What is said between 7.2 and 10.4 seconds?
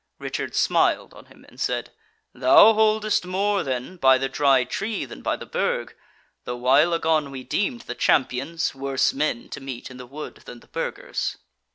we deemed the Champions worse men to meet in the wood